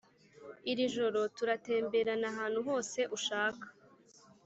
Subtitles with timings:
[0.71, 3.65] iri joro turatemberana ahantu hose ushaka